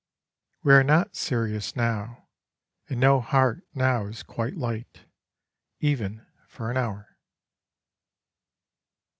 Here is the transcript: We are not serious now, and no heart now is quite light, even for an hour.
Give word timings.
We 0.63 0.73
are 0.73 0.83
not 0.83 1.15
serious 1.15 1.75
now, 1.75 2.27
and 2.89 2.99
no 2.99 3.19
heart 3.21 3.63
now 3.75 4.07
is 4.07 4.23
quite 4.23 4.57
light, 4.57 5.05
even 5.79 6.25
for 6.47 6.71
an 6.71 6.77
hour. 6.77 7.19